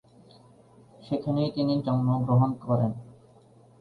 [1.03, 2.91] সেখানেই তিনি জন্মগ্রহণ করেন।